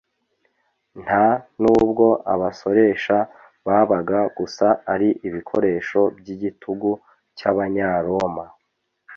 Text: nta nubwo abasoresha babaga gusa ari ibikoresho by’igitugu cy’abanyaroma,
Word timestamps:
nta 1.03 1.25
nubwo 1.61 2.05
abasoresha 2.33 3.17
babaga 3.67 4.19
gusa 4.37 4.67
ari 4.93 5.09
ibikoresho 5.27 5.99
by’igitugu 6.17 6.89
cy’abanyaroma, 7.37 8.45